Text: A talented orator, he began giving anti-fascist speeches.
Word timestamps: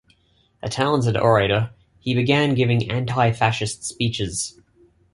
A 0.63 0.67
talented 0.67 1.15
orator, 1.15 1.69
he 1.99 2.15
began 2.15 2.55
giving 2.55 2.89
anti-fascist 2.89 3.83
speeches. 3.83 4.59